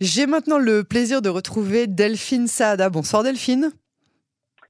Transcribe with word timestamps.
J'ai 0.00 0.26
maintenant 0.26 0.58
le 0.58 0.84
plaisir 0.84 1.22
de 1.22 1.30
retrouver 1.30 1.86
Delphine 1.86 2.48
Saada. 2.48 2.90
Bonsoir 2.90 3.22
Delphine. 3.22 3.72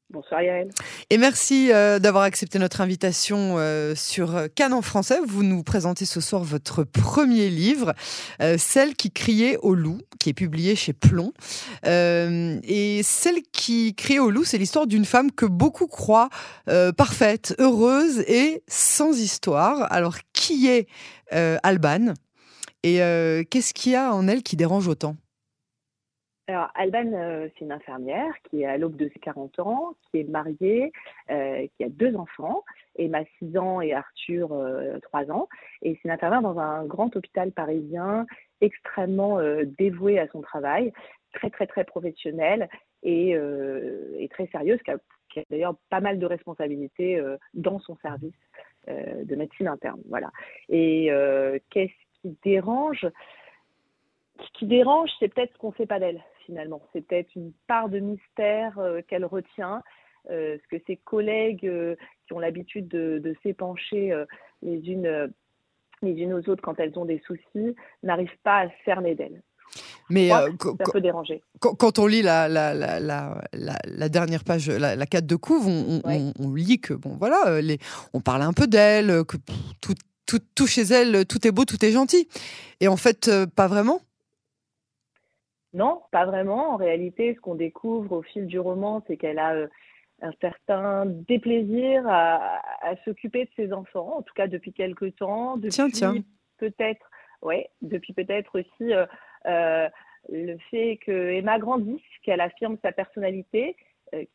Bonsoir 0.08 0.40
Yael. 0.40 0.70
Et 1.10 1.18
merci 1.18 1.72
euh, 1.72 1.98
d'avoir 1.98 2.22
accepté 2.22 2.60
notre 2.60 2.80
invitation 2.80 3.56
euh, 3.58 3.96
sur 3.96 4.46
Cannes 4.54 4.72
en 4.72 4.82
français. 4.82 5.18
Vous 5.26 5.42
nous 5.42 5.64
présentez 5.64 6.04
ce 6.04 6.20
soir 6.20 6.44
votre 6.44 6.84
premier 6.84 7.50
livre, 7.50 7.92
euh, 8.40 8.54
Celle 8.56 8.94
qui 8.94 9.10
criait 9.10 9.56
au 9.62 9.74
loup, 9.74 9.98
qui 10.20 10.30
est 10.30 10.34
publié 10.34 10.76
chez 10.76 10.92
Plomb. 10.92 11.32
et 11.84 13.00
Celle 13.02 13.42
qui 13.50 13.96
criait 13.96 14.20
au 14.20 14.30
loup, 14.30 14.44
c'est 14.44 14.58
l'histoire 14.58 14.86
d'une 14.86 15.04
femme 15.04 15.32
que 15.32 15.46
beaucoup 15.46 15.88
croient 15.88 16.28
parfaite, 16.96 17.56
heureuse 17.58 18.20
et 18.28 18.62
sans 18.68 19.18
histoire. 19.18 19.92
Alors 19.92 20.18
qui 20.32 20.68
est 20.68 20.86
Alban? 21.32 22.14
Et 22.86 23.44
qu'est-ce 23.50 23.74
qu'il 23.74 23.92
y 23.92 23.96
a 23.96 24.14
en 24.14 24.28
elle 24.28 24.42
qui 24.42 24.56
dérange 24.56 24.88
autant? 24.88 25.16
Alors, 26.48 26.68
Alban, 26.76 27.12
euh, 27.12 27.48
c'est 27.54 27.64
une 27.64 27.72
infirmière 27.72 28.32
qui 28.44 28.62
est 28.62 28.66
à 28.66 28.78
l'aube 28.78 28.94
de 28.94 29.08
ses 29.12 29.18
40 29.18 29.58
ans, 29.58 29.94
qui 30.04 30.20
est 30.20 30.24
mariée, 30.30 30.92
euh, 31.28 31.66
qui 31.76 31.82
a 31.82 31.88
deux 31.88 32.14
enfants, 32.14 32.62
Emma 32.94 33.24
6 33.40 33.58
ans 33.58 33.80
et 33.80 33.92
Arthur 33.92 34.52
euh, 34.52 35.00
3 35.00 35.32
ans. 35.32 35.48
Et 35.82 35.94
c'est 35.94 36.04
une 36.04 36.12
infirmière 36.12 36.42
dans 36.42 36.60
un 36.60 36.84
grand 36.84 37.14
hôpital 37.16 37.50
parisien, 37.50 38.26
extrêmement 38.60 39.40
euh, 39.40 39.64
dévouée 39.76 40.20
à 40.20 40.28
son 40.28 40.40
travail, 40.40 40.92
très, 41.32 41.50
très, 41.50 41.66
très 41.66 41.84
professionnelle 41.84 42.68
et, 43.02 43.36
très 44.30 44.46
sérieuse, 44.46 44.80
qui 44.84 44.92
a, 44.92 44.94
a 44.94 45.42
d'ailleurs 45.50 45.74
pas 45.90 46.00
mal 46.00 46.20
de 46.20 46.26
responsabilités 46.26 47.20
dans 47.54 47.78
son 47.80 47.96
service 47.96 48.34
de 48.88 49.34
médecine 49.34 49.68
interne. 49.68 50.00
Voilà. 50.08 50.30
Et 50.68 51.10
qu'est-ce 51.70 52.05
qui 52.26 52.36
dérange 52.44 53.06
ce 54.40 54.58
qui 54.58 54.66
dérange, 54.66 55.10
c'est 55.18 55.32
peut-être 55.32 55.52
ce 55.52 55.58
qu'on 55.58 55.70
ne 55.70 55.76
sait 55.76 55.86
pas 55.86 55.98
d'elle 55.98 56.22
finalement. 56.44 56.82
C'est 56.92 57.00
peut-être 57.06 57.34
une 57.34 57.52
part 57.66 57.88
de 57.88 57.98
mystère 57.98 58.78
euh, 58.78 59.00
qu'elle 59.06 59.24
retient, 59.24 59.82
euh, 60.30 60.56
ce 60.62 60.76
que 60.76 60.82
ses 60.86 60.96
collègues 60.96 61.66
euh, 61.66 61.96
qui 62.26 62.34
ont 62.34 62.38
l'habitude 62.38 62.88
de, 62.88 63.34
s'épancher 63.42 64.12
les 64.62 64.78
unes 64.88 65.32
les 66.02 66.12
unes 66.12 66.34
aux 66.34 66.48
autres 66.50 66.62
quand 66.62 66.78
elles 66.78 66.98
ont 66.98 67.06
des 67.06 67.22
soucis 67.26 67.74
n'arrivent 68.02 68.38
pas 68.42 68.60
à 68.60 68.68
se 68.68 68.74
cerner 68.84 69.14
d'elle. 69.14 69.42
Mais 70.10 70.28
ça 70.28 70.46
peut 70.92 71.00
déranger. 71.00 71.42
Quand, 71.58 71.98
on 71.98 72.06
lit 72.06 72.22
la, 72.22 72.48
la, 72.48 72.74
la, 72.74 73.00
la, 73.52 74.08
dernière 74.08 74.44
page, 74.44 74.68
la, 74.68 75.06
4 75.06 75.26
de 75.26 75.36
couve, 75.36 75.66
on, 75.66 76.54
lit 76.54 76.80
que 76.80 76.94
bon 76.94 77.16
voilà, 77.16 77.60
les, 77.60 77.78
on 78.12 78.20
parle 78.20 78.42
un 78.42 78.52
peu 78.52 78.66
d'elle, 78.66 79.24
que 79.24 79.36
tout, 79.80 79.94
tout, 80.26 80.40
tout, 80.54 80.66
chez 80.66 80.82
elle, 80.82 81.26
tout 81.26 81.46
est 81.46 81.52
beau, 81.52 81.64
tout 81.64 81.84
est 81.84 81.92
gentil. 81.92 82.28
Et 82.80 82.88
en 82.88 82.96
fait, 82.96 83.30
pas 83.54 83.68
vraiment? 83.68 84.00
Non, 85.76 86.00
pas 86.10 86.24
vraiment. 86.24 86.70
En 86.72 86.76
réalité, 86.76 87.34
ce 87.34 87.40
qu'on 87.40 87.54
découvre 87.54 88.12
au 88.12 88.22
fil 88.22 88.46
du 88.46 88.58
roman, 88.58 89.04
c'est 89.06 89.18
qu'elle 89.18 89.38
a 89.38 89.52
euh, 89.52 89.66
un 90.22 90.32
certain 90.40 91.04
déplaisir 91.04 92.02
à, 92.08 92.62
s'occuper 93.04 93.44
de 93.44 93.50
ses 93.56 93.74
enfants, 93.74 94.16
en 94.16 94.22
tout 94.22 94.32
cas 94.34 94.46
depuis 94.46 94.72
quelques 94.72 95.14
temps. 95.16 95.58
Depuis 95.58 95.74
tiens, 95.74 95.90
tiens. 95.90 96.14
Peut-être, 96.56 97.10
ouais, 97.42 97.68
depuis 97.82 98.14
peut-être 98.14 98.58
aussi 98.58 98.94
euh, 98.94 99.04
euh, 99.44 99.86
le 100.30 100.56
fait 100.70 100.98
que 101.04 101.12
Emma 101.12 101.58
grandisse, 101.58 102.00
qu'elle 102.22 102.40
affirme 102.40 102.78
sa 102.80 102.92
personnalité, 102.92 103.76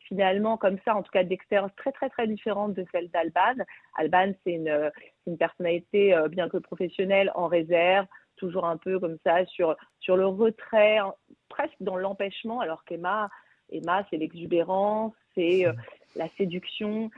finalement, 0.07 0.57
comme 0.57 0.77
ça, 0.85 0.95
en 0.95 1.03
tout 1.03 1.11
cas 1.11 1.23
d'expérience 1.23 1.71
très 1.77 1.91
très 1.91 2.09
très 2.09 2.27
différente 2.27 2.73
de 2.73 2.85
celle 2.91 3.09
d'Alban. 3.09 3.63
Alban, 3.97 4.33
c'est 4.43 4.53
une, 4.53 4.91
une, 5.27 5.37
personnalité, 5.37 6.15
bien 6.29 6.49
que 6.49 6.57
professionnelle, 6.57 7.31
en 7.35 7.47
réserve, 7.47 8.05
toujours 8.35 8.65
un 8.65 8.77
peu 8.77 8.99
comme 8.99 9.17
ça 9.23 9.45
sur, 9.45 9.75
sur 9.99 10.17
le 10.17 10.25
retrait, 10.25 10.97
presque 11.47 11.75
dans 11.79 11.95
l'empêchement, 11.95 12.59
alors 12.59 12.83
qu'Emma, 12.85 13.29
Emma, 13.71 14.05
c'est 14.09 14.17
l'exubérance, 14.17 15.13
c'est 15.35 15.65
euh, 15.65 15.73
la 16.15 16.27
séduction, 16.29 17.09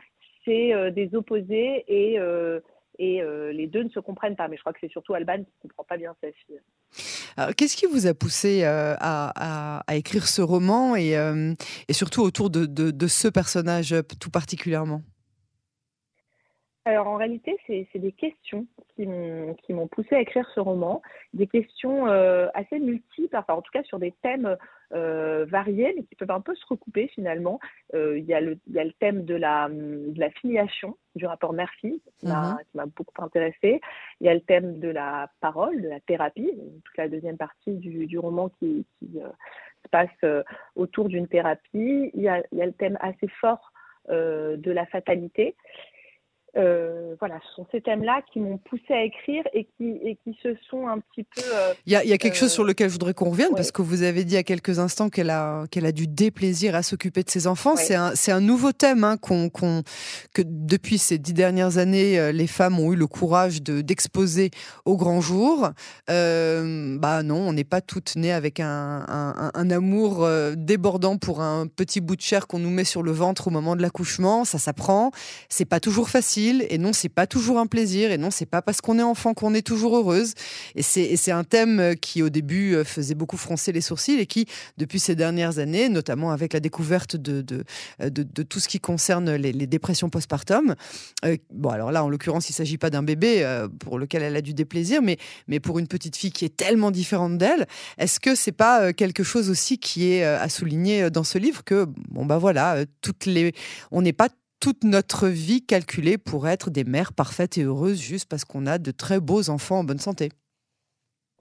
c'est 0.46 0.74
euh, 0.74 0.92
des 0.92 1.16
opposés 1.16 1.84
et, 1.88 2.20
euh, 2.20 2.60
et 3.00 3.22
les 3.54 3.68
deux 3.68 3.84
ne 3.84 3.90
se 3.90 4.00
comprennent 4.00 4.36
pas. 4.36 4.48
Mais 4.48 4.56
je 4.56 4.62
crois 4.62 4.74
que 4.74 4.80
c'est 4.80 4.92
surtout 4.92 5.14
Alban 5.16 5.38
qui 5.38 5.52
ne 5.64 5.70
comprend 5.70 5.84
pas 5.84 5.98
bien 5.98 6.16
sa 6.22 6.32
fille. 6.32 6.60
Qu'est-ce 7.58 7.76
qui 7.76 7.86
vous 7.86 8.08
a 8.08 8.14
poussé 8.14 8.64
à, 8.64 9.82
à, 9.88 9.96
écrire 9.96 10.28
ce 10.28 10.42
roman 10.42 10.96
et, 10.96 11.14
et 11.88 11.94
surtout 11.94 12.22
autour 12.22 12.50
de, 12.50 12.66
de, 12.66 12.92
de 12.92 13.08
ce 13.08 13.28
personnage 13.28 13.96
tout 14.20 14.30
particulièrement? 14.30 15.02
Alors 16.86 17.08
en 17.08 17.16
réalité, 17.16 17.58
c'est 17.66 17.88
des 17.96 18.12
questions 18.12 18.66
qui 18.96 19.06
m'ont 19.06 19.88
poussé 19.88 20.16
à 20.16 20.20
écrire 20.20 20.48
ce 20.54 20.60
roman, 20.60 21.02
des 21.34 21.48
questions 21.48 22.08
euh, 22.08 22.48
assez 22.54 22.78
multiples, 22.78 23.38
enfin 23.38 23.54
en 23.54 23.62
tout 23.62 23.72
cas 23.72 23.84
sur 23.84 24.00
des 24.00 24.12
thèmes 24.22 24.58
euh, 24.92 25.46
variés, 25.46 25.94
mais 25.96 26.04
qui 26.04 26.16
peuvent 26.16 26.32
un 26.32 26.42
peu 26.42 26.54
se 26.56 26.66
recouper 26.68 27.08
finalement. 27.08 27.62
Euh, 27.94 28.20
il 28.20 28.26
y, 28.26 28.34
a 28.34 28.42
le, 28.42 28.60
y 28.70 28.80
a 28.80 28.84
le 28.84 28.92
thème 29.00 29.24
de 29.24 29.34
la, 29.34 29.70
de 29.70 30.20
la 30.20 30.30
filiation, 30.32 30.98
du 31.16 31.26
rapport 31.26 31.54
mère-fille, 31.54 32.02
qui 32.20 32.28
m'a 32.28 32.58
mhm. 32.74 32.92
beaucoup 32.98 33.24
intéressé. 33.24 33.80
Il 34.20 34.28
y 34.28 34.30
a 34.30 34.34
le 34.34 34.42
thème 34.42 34.80
de 34.80 34.90
la 34.90 35.30
parole, 35.40 35.82
de 35.82 35.88
la 35.88 36.02
thérapie, 36.02 36.52
toute 36.84 36.98
la 36.98 37.08
deuxième 37.08 37.38
partie 37.38 37.76
du, 37.76 38.08
du 38.08 38.20
roman 38.20 38.50
qui, 38.60 38.86
qui 39.00 39.08
se 39.14 39.90
passe 39.90 40.44
autour 40.76 41.08
d'une 41.08 41.30
thérapie. 41.30 42.12
Il 42.14 42.22
y, 42.22 42.28
a, 42.28 42.44
il 42.52 42.58
y 42.58 42.62
a 42.62 42.66
le 42.66 42.74
thème 42.74 42.98
assez 43.00 43.30
fort 43.40 43.72
de 44.10 44.72
la 44.72 44.86
fatalité. 44.88 45.56
Euh, 46.56 47.16
voilà, 47.20 47.40
ce 47.50 47.56
sont 47.56 47.66
ces 47.72 47.82
thèmes-là 47.82 48.22
qui 48.32 48.40
m'ont 48.40 48.60
poussé 48.60 48.92
à 48.92 49.04
écrire 49.04 49.44
et 49.54 49.66
qui, 49.76 49.98
et 50.04 50.18
qui 50.24 50.38
se 50.44 50.50
sont 50.70 50.88
un 50.88 51.00
petit 51.00 51.24
peu. 51.24 51.42
Euh, 51.42 51.74
il 51.88 51.94
y, 51.94 51.96
a, 51.96 52.06
y, 52.06 52.14
a, 52.14 52.18
quelque 52.20 52.38
chose 52.38 52.52
sur 52.52 52.64
lequel 52.64 52.90
je 52.90 52.94
voudrais 52.94 53.16
qu'on 53.16 53.32
revienne 53.32 53.56
parce 53.56 53.72
que 53.72 53.82
vous 53.82 54.04
avez 54.04 54.24
dit 54.24 54.38
à 54.38 54.44
quelques 54.44 54.78
instants 54.78 55.10
qu'elle 55.10 55.32
a, 55.32 55.66
qu'elle 55.72 55.88
a 55.88 55.92
du 55.92 56.06
déplaisir 56.06 56.76
à 56.76 56.84
s'occuper 56.84 57.24
de 57.24 57.30
ses 57.32 57.48
enfants. 57.48 57.76
C'est 57.76 57.96
un, 57.96 58.14
un, 58.28 58.40
nouveau 58.40 58.72
thème 58.72 59.04
hein, 59.04 59.18
qu'on, 59.18 59.50
que 59.50 60.44
depuis 60.46 61.00
ces 61.00 61.18
dix 61.18 61.34
dernières 61.34 61.80
années, 61.80 62.20
euh, 62.20 62.32
les 62.32 62.48
femmes 62.48 62.80
ont 62.80 62.94
eu 62.94 62.96
le 62.96 63.08
courage 63.08 63.64
de, 63.64 63.82
d'exposer 63.82 64.52
au 64.86 64.96
grand 64.96 65.22
jour. 65.22 65.72
Euh, 66.12 67.00
bah 67.00 67.24
non, 67.24 67.38
on 67.38 67.54
n'est 67.54 67.64
pas 67.64 67.82
toutes 67.82 68.16
nées 68.16 68.32
avec 68.32 68.60
un, 68.60 69.06
un, 69.08 69.52
un 69.56 69.72
amour 69.72 70.28
débordant 70.56 71.18
pour 71.18 71.42
un 71.42 71.66
petit 71.66 72.00
bout 72.00 72.16
de 72.16 72.22
chair 72.22 72.46
qu'on 72.46 72.60
nous 72.60 72.70
met 72.70 72.84
sur 72.84 73.02
le 73.02 73.12
ventre 73.12 73.48
au 73.48 73.52
moment 73.52 73.76
de 73.76 73.82
l'accouchement. 73.82 74.46
Ça 74.46 74.60
s'apprend. 74.60 75.10
C'est 75.50 75.66
pas 75.66 75.80
toujours 75.80 76.10
facile 76.10 76.43
et 76.52 76.78
non, 76.78 76.94
c'est 76.94 77.10
pas 77.10 77.28
toujours 77.28 77.60
un 77.60 77.68
plaisir, 77.68 78.12
et 78.12 78.18
non, 78.18 78.32
c'est 78.32 78.46
pas 78.46 78.62
parce 78.62 78.82
qu'on 78.82 79.00
est 79.00 79.04
enfant 79.04 79.34
qu'on 79.34 79.54
est 79.54 79.62
toujours 79.62 79.98
heureuse. 79.98 80.34
Et 80.76 80.82
c'est 80.82 81.32
un 81.32 81.44
thème 81.44 81.96
qui, 82.02 82.22
au 82.22 82.30
début, 82.30 82.76
euh, 82.76 82.84
faisait 82.84 83.16
beaucoup 83.16 83.38
froncer 83.38 83.72
les 83.72 83.82
sourcils 83.82 84.20
et 84.20 84.26
qui, 84.26 84.46
depuis 84.78 85.00
ces 85.00 85.16
dernières 85.16 85.60
années, 85.60 85.90
notamment 85.90 86.32
avec 86.32 86.54
la 86.54 86.60
découverte 86.60 87.16
de, 87.16 87.42
de, 87.42 87.64
euh, 88.02 88.10
tout 88.50 88.60
ce 88.60 88.68
qui 88.68 88.80
concerne 88.80 89.34
les, 89.36 89.54
dépressions 89.68 90.10
postpartum, 90.10 90.76
euh, 91.26 91.38
bon, 91.52 91.70
alors 91.70 91.92
là, 91.92 92.04
en 92.04 92.10
l'occurrence, 92.10 92.50
il 92.50 92.54
s'agit 92.54 92.78
pas 92.78 92.90
d'un 92.90 93.04
bébé 93.04 93.44
pour 93.80 93.98
lequel 93.98 94.24
elle 94.24 94.36
a 94.36 94.42
du 94.42 94.54
déplaisir, 94.54 95.02
mais, 95.02 95.18
mais 95.48 95.60
pour 95.60 95.80
une 95.80 95.88
petite 95.88 96.16
fille 96.16 96.32
qui 96.32 96.46
est 96.46 96.56
tellement 96.56 96.92
différente 96.92 97.38
d'elle, 97.38 97.66
est-ce 97.98 98.20
que 98.20 98.36
c'est 98.36 98.52
pas 98.52 98.94
quelque 98.94 99.24
chose 99.24 99.50
aussi 99.50 99.78
qui 99.78 100.12
est 100.12 100.24
à 100.24 100.50
souligner 100.50 101.10
dans 101.10 101.24
ce 101.24 101.38
livre 101.38 101.64
que, 101.64 101.86
bon, 102.10 102.26
bah 102.26 102.38
voilà, 102.38 102.86
toutes 103.02 103.26
les, 103.26 103.54
on 103.92 104.02
n'est 104.02 104.14
pas 104.14 104.30
toute 104.64 104.86
notre 104.86 105.28
vie 105.28 105.66
calculée 105.66 106.18
pour 106.18 106.48
être 106.48 106.70
des 106.70 106.86
mères 106.86 107.12
parfaites 107.12 107.58
et 107.58 107.64
heureuses 107.64 108.00
juste 108.00 108.30
parce 108.30 108.46
qu'on 108.46 108.66
a 108.66 108.78
de 108.78 108.92
très 108.92 109.20
beaux 109.20 109.50
enfants 109.50 109.80
en 109.80 109.84
bonne 109.84 110.00
santé. 110.00 110.30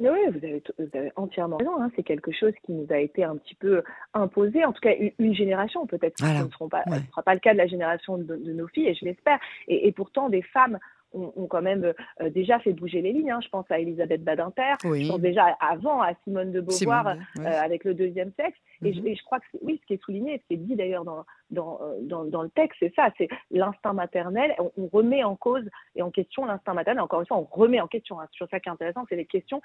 Oui, 0.01 0.09
vous 0.09 0.45
avez, 0.45 0.61
vous 0.77 0.99
avez 0.99 1.13
entièrement 1.15 1.59
raison. 1.59 1.81
Hein. 1.81 1.93
C'est 1.95 2.03
quelque 2.03 2.33
chose 2.33 2.53
qui 2.67 2.73
nous 2.73 2.87
a 2.91 2.99
été 2.99 3.23
un 3.23 3.37
petit 3.37 3.55
peu 3.55 3.85
imposé, 4.13 4.65
en 4.65 4.73
tout 4.73 4.81
cas 4.81 4.91
une, 5.21 5.35
génération. 5.37 5.87
Peut-être 5.87 6.17
que 6.17 6.27
ce 6.27 6.65
ne 6.65 6.69
pas, 6.69 6.83
sera 7.11 7.23
pas 7.23 7.35
le 7.35 7.39
cas 7.39 7.53
de 7.53 7.59
la 7.59 7.69
génération 7.69 8.19
de, 8.19 8.35
nos 8.35 8.67
filles, 8.67 8.89
et 8.89 8.95
je 8.97 9.05
l'espère. 9.05 9.39
et, 9.69 9.93
pourtant, 9.93 10.29
des 10.29 10.43
femmes 10.43 10.81
ont, 11.15 11.47
quand 11.47 11.63
même 11.63 11.93
euh, 12.21 12.31
déjà 12.31 12.59
fait 12.59 12.73
bouger 12.73 13.03
les 13.03 13.13
lignes. 13.13 13.31
Hein. 13.31 13.41
Je 13.43 13.49
pense 13.49 13.71
à 13.71 13.79
Elisabeth 13.79 14.23
Badinter, 14.23 14.75
je 14.83 15.09
pense 15.09 15.21
déjà 15.21 15.57
avant 15.61 16.01
à 16.01 16.13
Simone 16.25 16.53
de 16.53 16.61
Beauvoir 16.61 17.07
euh, 17.09 17.43
avec 17.45 17.85
le 17.85 17.95
deuxième 17.95 18.33
sexe. 18.37 18.59
et, 18.83 18.93
mhm. 18.93 19.15
je, 19.15 19.25
crois 19.25 19.41
que 19.41 19.47
oui, 19.63 19.79
ce 19.81 19.87
qui 19.87 19.95
est 19.95 20.03
souligné, 20.03 20.39
ce 20.39 20.47
qui 20.49 20.55
est 20.55 20.65
dit 20.65 20.77
d'ailleurs 20.77 21.05
dans, 21.05 21.25
dans, 21.51 21.81
euh, 21.83 21.99
dans, 22.03 22.25
dans, 22.25 22.43
le 22.43 22.51
texte, 22.51 22.79
c'est 22.81 22.95
ça, 22.95 23.11
c'est 23.19 23.29
l'instinct 23.51 23.93
maternel. 23.93 24.55
On, 24.59 24.89
remet 24.93 25.25
en 25.25 25.37
cause 25.37 25.65
et 25.97 26.03
en 26.03 26.11
question 26.11 26.45
l'instinct 26.45 26.75
maternel. 26.75 27.03
Encore 27.03 27.21
une 27.21 27.27
fois, 27.27 27.39
on 27.39 27.49
remet 27.51 27.81
en 27.81 27.87
question. 27.87 28.21
Hein. 28.21 28.27
C'est 28.31 28.37
sur 28.37 28.49
ça 28.51 28.61
qui 28.61 28.69
est 28.69 28.73
intéressant, 28.73 29.05
c'est 29.09 29.17
les 29.17 29.27
questions. 29.27 29.63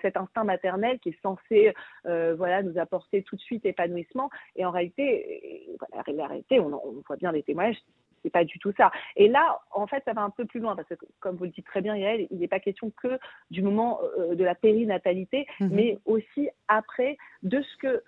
cet 0.00 0.16
instinct 0.16 0.44
maternel 0.44 0.98
qui 1.00 1.10
est 1.10 1.20
censé, 1.22 1.74
voilà, 2.04 2.62
nous 2.62 2.78
apporter 2.78 3.22
tout 3.22 3.36
de 3.36 3.40
suite 3.40 3.66
épanouissement. 3.66 4.30
Et 4.56 4.64
en 4.64 4.70
réalité, 4.70 5.68
la 5.94 6.26
réalité, 6.26 6.60
on, 6.60 6.72
on 6.72 7.02
voit 7.06 7.16
bien 7.16 7.32
les 7.32 7.42
témoignages, 7.42 7.76
c'est 8.22 8.30
pas 8.30 8.44
du 8.44 8.58
tout 8.58 8.72
ça. 8.76 8.90
Et 9.16 9.28
là, 9.28 9.60
en 9.72 9.86
fait, 9.86 10.02
ça 10.04 10.12
va 10.12 10.22
un 10.22 10.30
peu 10.30 10.44
plus 10.44 10.60
loin 10.60 10.76
parce 10.76 10.88
que, 10.88 10.94
comme 11.20 11.36
vous 11.36 11.44
le 11.44 11.50
dites 11.50 11.66
très 11.66 11.80
bien, 11.80 11.96
Yael, 11.96 12.26
il 12.30 12.38
n'est 12.38 12.48
pas 12.48 12.60
question 12.60 12.90
que 13.02 13.18
du 13.50 13.62
moment 13.62 14.00
euh, 14.18 14.34
de 14.34 14.44
la 14.44 14.54
périnatalité, 14.54 15.46
mhm. 15.60 15.70
mais 15.72 15.98
aussi 16.04 16.48
après 16.68 17.16
de 17.42 17.62
ce 17.62 17.76
que 17.78 18.02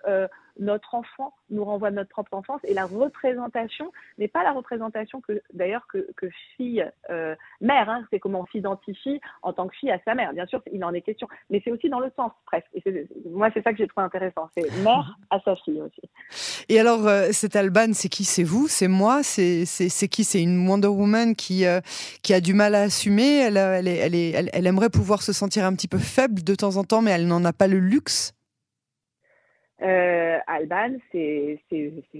notre 0.59 0.95
enfant 0.95 1.33
nous 1.49 1.63
renvoie 1.63 1.91
de 1.91 1.95
notre 1.95 2.09
propre 2.09 2.33
enfance. 2.33 2.61
Et 2.63 2.73
la 2.73 2.85
représentation 2.85 3.91
n'est 4.17 4.27
pas 4.27 4.43
la 4.43 4.51
représentation 4.51 5.21
que 5.21 5.41
d'ailleurs 5.53 5.87
que, 5.87 6.05
fille 6.57 6.85
euh, 7.09 7.35
mère 7.61 7.89
hein, 7.89 8.05
c'est 8.09 8.19
comment 8.19 8.41
on 8.41 8.45
s'identifie 8.47 9.19
en 9.41 9.53
tant 9.53 9.67
que 9.67 9.75
fille 9.75 9.91
à 9.91 9.99
sa 10.05 10.15
mère. 10.15 10.33
Bien 10.33 10.45
sûr 10.45 10.61
il 10.71 10.83
en 10.83 10.93
est 10.93 11.01
question. 11.01 11.27
Mais 11.49 11.61
c'est 11.63 11.71
aussi 11.71 11.89
dans 11.89 11.99
le 11.99 12.11
sens 12.15 12.31
presque. 12.45 12.67
Et 12.73 13.07
moi 13.29 13.49
c'est 13.53 13.63
ça 13.63 13.71
que 13.71 13.77
j'ai 13.77 13.87
trouvé 13.87 14.05
intéressant. 14.05 14.49
C'est 14.55 14.69
mère 14.83 15.17
à 15.29 15.39
sa 15.41 15.55
fille 15.57 15.81
aussi. 15.81 16.01
Et 16.69 16.79
alors 16.79 17.07
euh, 17.07 17.29
cette 17.31 17.55
Alban 17.55 17.93
c'est 17.93 18.09
qui? 18.09 18.23
C'est 18.23 18.43
vous? 18.43 18.67
C'est 18.67 18.87
moi? 18.87 19.23
C'est 19.23 19.65
qui? 20.09 20.23
C'est 20.23 20.41
une 20.41 20.67
Wonder 20.67 20.87
Woman 20.87 21.35
qui 21.35 21.65
euh, 21.65 21.81
qui 22.21 22.33
a 22.33 22.41
du 22.41 22.53
mal 22.53 22.75
à 22.75 22.83
assumer? 22.83 23.39
Elle 23.39 23.57
elle, 23.57 23.87
elle, 23.87 24.49
elle 24.51 24.67
aimerait 24.67 24.89
pouvoir 24.89 25.21
se 25.21 25.33
sentir 25.33 25.65
un 25.65 25.73
petit 25.73 25.87
peu 25.87 25.97
faible 25.97 26.43
de 26.43 26.55
temps 26.55 26.77
en 26.77 26.83
temps 26.83 27.01
mais 27.01 27.11
elle 27.11 27.27
n'en 27.27 27.43
a 27.45 27.53
pas 27.53 27.67
le 27.67 27.79
luxe? 27.79 28.33
Euh, 29.83 30.39
Alban, 30.47 30.95
c'est 31.11 31.59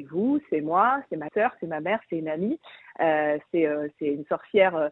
vous, 0.10 0.40
c'est 0.50 0.62
moi, 0.62 1.02
c'est 1.10 1.18
ma 1.18 1.30
sœur, 1.34 1.56
c'est 1.60 1.68
ma 1.68 1.80
mère, 1.80 2.00
c'est 2.10 2.18
une 2.18 2.28
amie, 2.28 2.60
euh, 3.00 3.38
euh 3.56 3.88
c'est 4.00 4.08
une 4.08 4.26
sorcière 4.26 4.90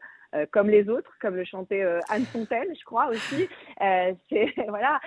comme 0.51 0.69
les 0.69 0.88
autres, 0.88 1.13
comme 1.19 1.35
le 1.35 1.44
chantait 1.44 1.83
Anne 2.07 2.25
Fontaine, 2.25 2.73
je 2.73 2.85
crois 2.85 3.07
aussi. 3.07 3.50
c'est 4.29 4.53
voilà, 4.69 5.01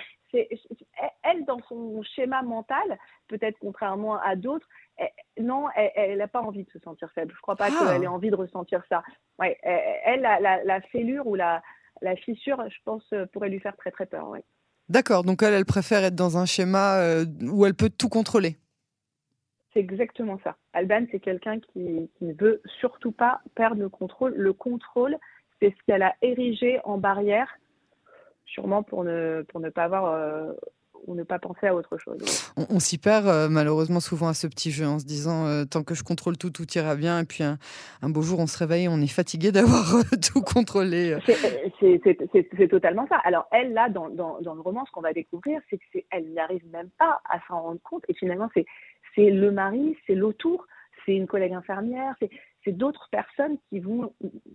elle 1.22 1.46
dans 1.46 1.60
son 1.60 2.02
schéma 2.02 2.42
mental, 2.42 2.98
peut-être 3.28 3.56
contrairement 3.58 4.20
à 4.20 4.36
d'autres, 4.36 4.68
non, 5.40 5.68
elle 5.74 6.18
n'a 6.18 6.28
pas 6.28 6.42
envie 6.42 6.64
de 6.64 6.70
se 6.70 6.78
sentir 6.80 7.10
faible. 7.12 7.32
Je 7.34 7.40
crois 7.40 7.56
pas 7.56 7.68
ah. 7.68 7.92
qu'elle 7.92 8.04
ait 8.04 8.06
envie 8.06 8.30
de 8.30 8.36
ressentir 8.36 8.82
ça. 8.90 9.02
Ouais, 9.38 9.58
elle, 9.62 10.20
la, 10.20 10.40
la, 10.40 10.62
la, 10.62 10.80
fêlure 10.82 11.26
ou 11.26 11.36
la, 11.36 11.62
la 12.02 12.16
fissure, 12.16 12.62
je 12.68 12.78
pense, 12.84 13.14
pourrait 13.32 13.48
lui 13.48 13.60
faire 13.60 13.76
très 13.76 13.92
très 13.92 14.04
peur. 14.04 14.28
Ouais. 14.28 14.44
D'accord, 14.88 15.24
donc 15.24 15.42
elle, 15.42 15.54
elle 15.54 15.64
préfère 15.64 16.04
être 16.04 16.14
dans 16.14 16.36
un 16.36 16.46
schéma 16.46 16.98
euh, 16.98 17.24
où 17.42 17.64
elle 17.64 17.74
peut 17.74 17.90
tout 17.90 18.08
contrôler. 18.08 18.56
C'est 19.72 19.80
exactement 19.80 20.38
ça. 20.44 20.56
Alban, 20.72 21.06
c'est 21.10 21.20
quelqu'un 21.20 21.58
qui, 21.58 22.08
ne 22.20 22.32
veut 22.34 22.62
surtout 22.80 23.10
pas 23.10 23.40
perdre 23.54 23.80
le 23.80 23.88
contrôle. 23.88 24.34
Le 24.36 24.52
contrôle, 24.52 25.16
c'est 25.60 25.70
ce 25.70 25.84
qu'elle 25.86 26.02
a 26.02 26.14
érigé 26.22 26.80
en 26.84 26.98
barrière, 26.98 27.48
sûrement 28.44 28.82
pour 28.82 29.04
ne, 29.04 29.42
pour 29.48 29.60
ne 29.60 29.70
pas 29.70 29.84
avoir 29.84 30.06
euh, 30.06 30.52
ou 31.06 31.14
ne 31.14 31.22
pas 31.22 31.38
penser 31.38 31.66
à 31.66 31.74
autre 31.74 31.98
chose. 31.98 32.18
On, 32.56 32.80
s'y 32.80 32.98
perd 32.98 33.26
euh, 33.26 33.48
malheureusement 33.48 34.00
souvent 34.00 34.28
à 34.28 34.34
ce 34.34 34.46
petit 34.46 34.70
jeu 34.70 34.86
en 34.86 34.98
se 34.98 35.04
disant 35.04 35.46
euh, 35.46 35.64
tant 35.64 35.82
que 35.82 35.94
je 35.94 36.02
contrôle 36.02 36.36
tout, 36.36 36.50
tout 36.50 36.66
ira 36.74 36.96
bien. 36.96 37.20
Et 37.20 37.24
puis 37.24 37.44
un, 37.44 37.58
beau 38.08 38.22
jour, 38.22 38.38
on 38.38 38.46
se 38.46 38.58
réveille, 38.58 38.88
on 38.88 39.00
est 39.00 39.06
fatigué 39.06 39.52
d'avoir 39.52 39.96
euh, 39.96 40.02
tout 40.32 40.42
contrôlé. 40.42 41.16
C'est 41.78 42.68
totalement 42.68 43.06
ça. 43.08 43.16
Alors 43.24 43.46
elle, 43.52 43.72
là, 43.72 43.88
dans, 43.88 44.08
dans, 44.08 44.40
dans 44.40 44.54
le 44.54 44.60
roman, 44.60 44.84
ce 44.86 44.92
qu'on 44.92 45.02
va 45.02 45.12
découvrir, 45.12 45.60
c'est 45.70 45.78
qu'elle 45.92 46.32
n'arrive 46.32 46.64
même 46.72 46.90
pas 46.98 47.20
à 47.28 47.38
s'en 47.48 47.62
rendre 47.62 47.80
compte. 47.82 48.04
Et 48.08 48.14
finalement, 48.14 48.48
c'est 48.54 49.30
le 49.30 49.50
mari, 49.50 49.96
c'est 50.06 50.14
l'autour, 50.14 50.66
c'est 51.04 51.14
une 51.14 51.26
collègue 51.26 51.52
infirmière, 51.52 52.14
c'est 52.64 52.72
d'autres 52.72 53.08
personnes 53.10 53.58
qui 53.68 53.80
vont, 53.80 54.12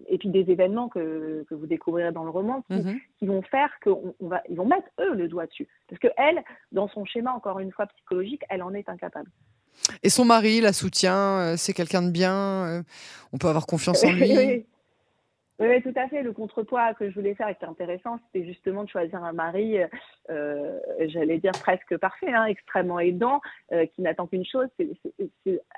et 0.07 0.17
puis 0.17 0.29
des 0.29 0.49
événements 0.51 0.89
que, 0.89 1.45
que 1.49 1.55
vous 1.55 1.67
découvrirez 1.67 2.11
dans 2.11 2.23
le 2.23 2.29
roman, 2.29 2.63
qui, 2.63 2.77
mhm. 2.77 2.99
qui 3.17 3.27
vont 3.27 3.41
faire 3.43 3.69
qu'on 3.83 4.15
on 4.19 4.27
va, 4.27 4.41
ils 4.49 4.55
vont 4.55 4.65
mettre 4.65 4.87
eux 4.99 5.13
le 5.13 5.27
doigt 5.27 5.45
dessus. 5.45 5.67
Parce 5.87 5.99
que 5.99 6.07
elle, 6.17 6.43
dans 6.71 6.87
son 6.87 7.05
schéma, 7.05 7.31
encore 7.33 7.59
une 7.59 7.71
fois 7.71 7.85
psychologique, 7.87 8.41
elle 8.49 8.63
en 8.63 8.73
est 8.73 8.89
incapable. 8.89 9.29
Et 10.03 10.09
son 10.09 10.25
mari 10.25 10.61
la 10.61 10.73
soutient, 10.73 11.39
euh, 11.39 11.53
c'est 11.57 11.73
quelqu'un 11.73 12.01
de 12.01 12.11
bien, 12.11 12.33
euh, 12.67 12.83
on 13.31 13.37
peut 13.37 13.47
avoir 13.47 13.65
confiance 13.65 14.03
en 14.03 14.11
lui. 14.11 14.65
Oui, 15.59 15.81
tout 15.81 15.93
à 15.97 16.07
fait. 16.07 16.23
Le 16.23 16.31
contrepoids 16.31 16.93
que 16.93 17.09
je 17.09 17.15
voulais 17.15 17.35
faire 17.35 17.49
était 17.49 17.65
intéressant, 17.65 18.17
c'était 18.25 18.47
justement 18.47 18.85
de 18.85 18.89
choisir 18.89 19.21
un 19.21 19.33
mari, 19.33 19.77
euh, 20.29 20.79
j'allais 21.07 21.37
dire 21.37 21.51
presque 21.51 21.97
parfait, 21.97 22.31
hein, 22.31 22.45
extrêmement 22.45 22.99
aidant, 22.99 23.41
euh, 23.73 23.85
qui 23.87 24.01
n'attend 24.01 24.25
qu'une 24.25 24.45
chose. 24.45 24.67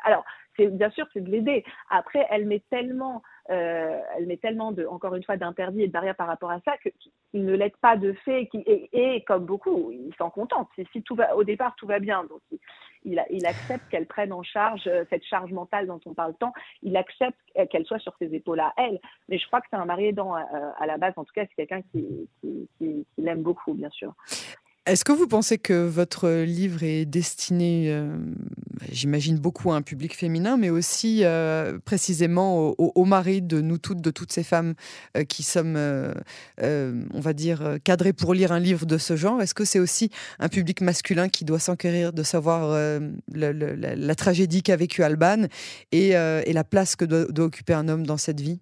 Alors, 0.03 0.23
bien 0.57 0.89
sûr, 0.91 1.07
c'est 1.13 1.21
de 1.21 1.29
l'aider. 1.29 1.63
Après, 1.89 2.25
elle 2.29 2.45
met 2.45 2.61
tellement 2.69 3.21
euh, 3.49 3.99
elle 4.15 4.27
met 4.27 4.37
tellement 4.37 4.71
de, 4.71 4.85
encore 4.85 5.15
une 5.15 5.23
fois, 5.23 5.35
d'interdits 5.35 5.83
et 5.83 5.87
de 5.87 5.91
barrières 5.91 6.15
par 6.15 6.27
rapport 6.27 6.51
à 6.51 6.61
ça 6.61 6.73
qu'il 6.77 7.43
ne 7.43 7.53
l'aide 7.53 7.75
pas 7.81 7.97
de 7.97 8.13
fait 8.13 8.49
et, 8.53 9.23
comme 9.25 9.45
beaucoup, 9.45 9.91
il 9.91 10.13
s'en 10.17 10.29
contente. 10.29 10.69
Si, 10.93 11.01
tout 11.01 11.15
va, 11.15 11.35
au 11.35 11.43
départ 11.43 11.75
tout 11.75 11.87
va 11.87 11.99
bien, 11.99 12.23
donc 12.25 12.41
il, 13.03 13.19
accepte 13.45 13.89
qu'elle 13.89 14.05
prenne 14.05 14.31
en 14.31 14.43
charge 14.43 14.87
euh, 14.87 15.03
cette 15.09 15.25
charge 15.25 15.51
mentale 15.51 15.87
dont 15.87 15.99
on 16.05 16.13
parle 16.13 16.35
tant. 16.35 16.53
Il 16.83 16.95
accepte 16.95 17.39
qu'elle 17.69 17.85
soit 17.85 17.99
sur 17.99 18.15
ses 18.19 18.33
épaules 18.33 18.59
à 18.59 18.73
elle. 18.77 18.99
Mais 19.27 19.37
je 19.37 19.47
crois 19.47 19.59
que 19.59 19.67
c'est 19.69 19.77
un 19.77 19.85
mari 19.85 20.05
aidant 20.05 20.33
à, 20.33 20.43
à, 20.77 20.85
la 20.85 20.97
base. 20.97 21.13
En 21.17 21.25
tout 21.25 21.33
cas, 21.33 21.43
c'est 21.45 21.67
quelqu'un 21.67 21.81
qui 21.91 23.05
l'aime 23.17 23.41
beaucoup, 23.41 23.73
bien 23.73 23.89
sûr. 23.89 24.13
Est-ce 24.87 25.05
que 25.05 25.11
vous 25.11 25.27
pensez 25.27 25.59
que 25.59 25.85
votre 25.85 26.27
livre 26.27 26.81
est 26.81 27.05
destiné, 27.05 27.91
euh, 27.91 28.17
j'imagine 28.91 29.37
beaucoup 29.37 29.71
à 29.71 29.75
un 29.75 29.83
public 29.83 30.17
féminin, 30.17 30.57
mais 30.57 30.71
aussi 30.71 31.19
euh, 31.23 31.77
précisément 31.85 32.57
aux 32.57 32.91
au 32.95 33.05
maris 33.05 33.43
de 33.43 33.61
nous 33.61 33.77
toutes, 33.77 34.01
de 34.01 34.09
toutes 34.09 34.31
ces 34.31 34.41
femmes 34.41 34.73
euh, 35.15 35.23
qui 35.23 35.43
sommes, 35.43 35.77
on 36.57 37.19
va 37.19 37.33
dire, 37.33 37.77
cadrées 37.83 38.11
pour 38.11 38.33
lire 38.33 38.51
un 38.51 38.59
livre 38.59 38.87
de 38.87 38.97
ce 38.97 39.15
genre? 39.15 39.39
Est-ce 39.39 39.53
que 39.53 39.65
c'est 39.65 39.77
aussi 39.77 40.09
un 40.39 40.49
public 40.49 40.81
masculin 40.81 41.29
qui 41.29 41.45
doit 41.45 41.59
s'enquérir 41.59 42.11
de 42.11 42.23
savoir 42.23 42.75
la, 43.31 44.15
tragédie 44.15 44.63
qu'a 44.63 44.77
vécue 44.77 45.03
Alban 45.03 45.45
et, 45.91 46.09
et, 46.09 46.53
la 46.53 46.63
place 46.63 46.95
que 46.95 47.05
doit 47.05 47.45
occuper 47.45 47.73
un 47.73 47.87
homme 47.87 48.07
dans 48.07 48.17
cette 48.17 48.41
vie? 48.41 48.59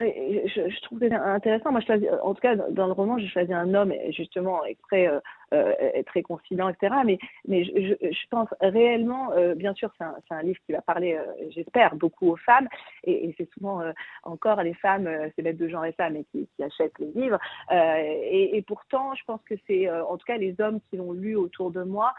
Je, 0.00 0.68
je 0.68 0.80
trouve 0.82 1.02
intéressant. 1.02 1.70
Moi, 1.72 1.80
je 1.80 1.86
choisis, 1.86 2.08
en 2.22 2.34
tout 2.34 2.40
cas, 2.40 2.54
dans 2.56 2.86
le 2.86 2.92
roman, 2.92 3.18
j'ai 3.18 3.28
choisi 3.28 3.52
un 3.52 3.72
homme 3.74 3.94
justement 4.10 4.60
très 4.88 5.08
euh, 5.08 5.20
euh, 5.54 6.02
très 6.06 6.22
conciliant, 6.22 6.68
etc. 6.68 6.94
Mais 7.04 7.18
mais 7.46 7.64
je, 7.64 7.94
je 8.02 8.28
pense 8.30 8.48
réellement, 8.60 9.32
euh, 9.32 9.54
bien 9.54 9.74
sûr, 9.74 9.90
c'est 9.96 10.04
un, 10.04 10.16
un, 10.30 10.42
livre 10.42 10.58
qui 10.66 10.72
va 10.72 10.82
parler, 10.82 11.14
euh, 11.14 11.24
j'espère, 11.50 11.94
beaucoup 11.94 12.32
aux 12.32 12.36
femmes. 12.36 12.68
Et, 13.04 13.28
et 13.28 13.34
c'est 13.38 13.48
souvent 13.52 13.80
encore 14.24 14.62
les 14.62 14.74
femmes, 14.74 15.08
c'est 15.34 15.42
l'aide 15.42 15.56
de 15.56 15.68
genre 15.68 15.84
et 15.84 15.92
femmes, 15.92 16.24
qui, 16.32 16.48
qui 16.56 16.62
achètent 16.62 16.98
les 16.98 17.12
livres. 17.12 17.38
Et, 17.70 18.56
et, 18.56 18.62
pourtant, 18.62 19.14
je 19.14 19.22
pense 19.24 19.40
que 19.44 19.54
c'est, 19.66 19.90
en 19.90 20.16
tout 20.16 20.26
cas, 20.26 20.36
les 20.36 20.60
hommes 20.60 20.80
qui 20.90 20.96
l'ont 20.96 21.12
lu 21.12 21.36
autour 21.36 21.70
de 21.70 21.82
moi 21.82 22.12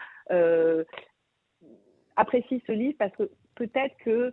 apprécient 2.16 2.60
ce 2.66 2.72
livre 2.72 2.96
parce 2.98 3.16
que 3.16 3.30
peut-être 3.56 3.96
que 3.98 4.32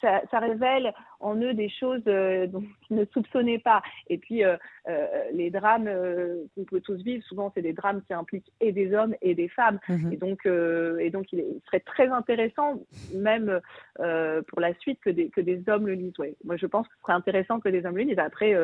ça, 0.00 0.22
ça, 0.30 0.38
révèle 0.38 0.92
en 1.24 1.36
eux 1.36 1.54
des 1.54 1.70
choses 1.70 2.02
euh, 2.06 2.46
dont 2.46 2.62
ils 2.90 2.96
ne 2.96 3.04
soupçonnaient 3.06 3.58
pas. 3.58 3.82
Et 4.08 4.18
puis, 4.18 4.44
euh, 4.44 4.56
euh, 4.88 5.06
les 5.32 5.50
drames 5.50 5.88
qu'on 6.54 6.64
peut 6.64 6.80
tous 6.80 7.02
vivre, 7.02 7.24
souvent, 7.24 7.50
c'est 7.54 7.62
des 7.62 7.72
drames 7.72 8.02
qui 8.06 8.12
impliquent 8.12 8.52
et 8.60 8.72
des 8.72 8.94
hommes 8.94 9.14
et 9.22 9.34
des 9.34 9.48
femmes. 9.48 9.78
Mhm. 9.88 10.12
Et, 10.12 10.16
donc, 10.16 10.46
et 10.46 11.10
donc, 11.10 11.32
il, 11.32 11.42
serait 11.66 11.80
très 11.80 12.08
intéressant, 12.08 12.80
même 13.14 13.60
pour 13.98 14.60
la 14.60 14.74
suite, 14.74 15.00
que 15.00 15.10
des, 15.10 15.30
que 15.30 15.40
des 15.40 15.62
hommes 15.68 15.86
le 15.86 15.94
lisent. 15.94 16.18
Ouais. 16.18 16.34
Moi, 16.44 16.56
je 16.56 16.66
pense 16.66 16.86
que 16.86 16.94
ce 16.94 17.02
serait 17.02 17.14
intéressant 17.14 17.60
que 17.60 17.70
des 17.70 17.84
hommes 17.86 17.96
le 17.96 18.02
lisent. 18.02 18.18
Après, 18.18 18.54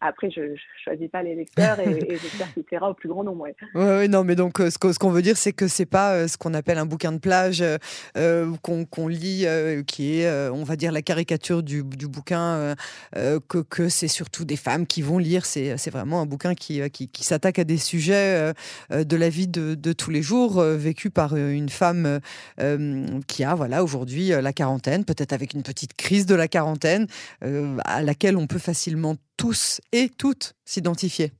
après 0.00 0.30
je 0.30 0.40
ne 0.40 0.56
choisis 0.82 1.08
pas 1.08 1.22
les 1.22 1.36
lecteurs 1.36 1.78
et, 1.78 1.90
et 1.90 2.16
j'espère 2.16 2.52
qu'il 2.52 2.64
plaira 2.64 2.90
au 2.90 2.94
plus 2.94 3.08
grand 3.08 3.22
nombre. 3.22 3.46
Oui, 3.46 3.50
ouais, 3.80 4.08
non, 4.08 4.24
mais 4.24 4.34
donc, 4.34 4.58
ce 4.58 4.98
qu'on 4.98 5.10
veut 5.10 5.22
dire, 5.22 5.36
c'est 5.36 5.52
que 5.52 5.68
c'est 5.68 5.86
pas 5.86 6.26
ce 6.26 6.36
qu'on 6.36 6.54
appelle 6.54 6.78
un 6.78 6.86
bouquin 6.86 7.12
de 7.12 7.20
plage 7.20 7.62
qu'on 8.14 9.08
lit, 9.08 9.46
qui 9.86 10.20
est, 10.20 10.50
on 10.50 10.64
va 10.64 10.74
dire, 10.74 10.90
la 10.90 11.02
caricature 11.02 11.62
du, 11.62 11.84
du 11.84 12.07
bouquin 12.08 12.40
euh, 12.40 12.74
euh, 13.16 13.40
que, 13.48 13.88
c'est 13.88 14.08
surtout 14.08 14.44
des 14.44 14.56
femmes 14.56 14.86
qui 14.86 15.02
vont 15.02 15.18
lire. 15.18 15.46
C'est 15.46 15.90
vraiment 15.90 16.20
un 16.20 16.26
bouquin 16.26 16.54
qui, 16.54 16.80
euh, 16.80 16.88
qui, 16.88 17.08
qui 17.08 17.24
s'attaque 17.24 17.58
à 17.58 17.64
des 17.64 17.76
sujets 17.76 18.52
de 18.90 19.16
la 19.16 19.28
vie 19.28 19.48
de, 19.48 19.74
de 19.74 19.92
tous 19.92 20.10
les 20.10 20.22
jours, 20.22 20.60
vécu 20.60 21.10
par 21.10 21.36
une 21.36 21.68
femme 21.68 22.20
qui 23.26 23.44
a 23.44 23.54
voilà 23.54 23.84
aujourd'hui 23.84 24.28
la 24.28 24.52
quarantaine, 24.52 25.04
peut-être 25.04 25.32
avec 25.32 25.54
une 25.54 25.62
petite 25.62 25.94
crise 25.94 26.26
de 26.26 26.34
la 26.34 26.48
quarantaine, 26.48 27.06
à 27.84 28.02
laquelle 28.02 28.36
on 28.36 28.46
peut 28.46 28.58
facilement 28.58 29.16
tous 29.36 29.80
et 29.92 30.08
toutes 30.08 30.54
s'identifier. 30.64 31.32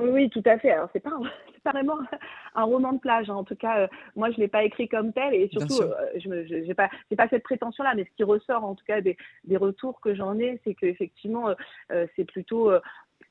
Oui, 0.00 0.28
tout 0.30 0.42
à 0.44 0.58
fait. 0.58 0.70
Alors, 0.72 0.88
c'est 0.92 1.00
pas 1.00 1.10
vraiment 1.72 1.98
un 2.54 2.64
roman 2.64 2.92
de 2.92 2.98
plage. 2.98 3.30
Hein. 3.30 3.34
En 3.34 3.44
tout 3.44 3.56
cas, 3.56 3.80
euh, 3.80 3.86
moi, 4.14 4.30
je 4.30 4.38
l'ai 4.38 4.48
pas 4.48 4.64
écrit 4.64 4.88
comme 4.88 5.12
tel 5.12 5.34
et 5.34 5.48
surtout, 5.48 5.82
euh, 5.82 5.94
je 6.16 6.28
n'ai 6.28 6.74
pas, 6.74 6.90
pas 7.16 7.28
cette 7.28 7.42
prétention-là. 7.42 7.94
Mais 7.94 8.04
ce 8.04 8.16
qui 8.16 8.24
ressort, 8.24 8.64
en 8.64 8.74
tout 8.74 8.84
cas, 8.84 9.00
des, 9.00 9.16
des 9.44 9.56
retours 9.56 10.00
que 10.00 10.14
j'en 10.14 10.38
ai, 10.38 10.60
c'est 10.64 10.74
qu'effectivement, 10.74 11.54
euh, 11.92 12.06
c'est 12.16 12.24
plutôt 12.24 12.70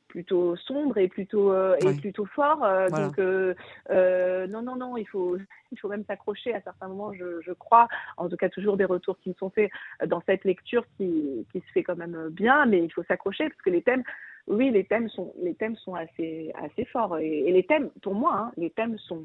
plutôt 0.07 0.55
sombre 0.55 0.97
et 0.97 1.09
plutôt 1.09 1.53
et 1.53 1.93
plutôt 1.99 2.25
fort. 2.25 2.65
Donc 2.89 3.17
non 3.17 4.61
non 4.61 4.75
non, 4.77 4.95
il 4.95 5.05
faut 5.05 5.37
il 5.73 5.79
faut 5.79 5.89
même 5.89 6.05
s'accrocher 6.05 6.53
à 6.53 6.61
certains 6.61 6.87
moments. 6.87 7.13
Je, 7.13 7.41
je, 7.41 7.51
crois, 7.51 7.89
en 8.15 8.29
tout 8.29 8.37
cas 8.37 8.47
toujours 8.47 8.77
des 8.77 8.85
retours 8.85 9.17
qui 9.19 9.29
me 9.29 9.33
sont 9.33 9.49
faits 9.49 9.69
dans 10.05 10.21
cette 10.25 10.45
lecture 10.45 10.85
qui, 10.95 11.45
qui 11.51 11.59
se 11.59 11.71
fait 11.73 11.83
quand 11.83 11.97
même 11.97 12.29
bien, 12.29 12.65
mais 12.65 12.81
il 12.81 12.93
faut 12.93 13.03
s'accrocher 13.03 13.49
parce 13.49 13.61
que 13.61 13.69
les 13.69 13.81
thèmes 13.81 14.03
oui, 14.47 14.69
les 14.69 14.83
thèmes 14.83 15.09
sont, 15.09 15.33
les 15.41 15.55
thèmes 15.55 15.75
sont 15.77 15.95
assez, 15.95 16.51
assez 16.63 16.85
forts. 16.85 17.17
Et, 17.17 17.51
les 17.51 17.63
thèmes, 17.63 17.89
pour 18.03 18.13
moi, 18.13 18.35
hein, 18.37 18.51
les 18.57 18.69
thèmes 18.69 18.97
sont, 18.99 19.23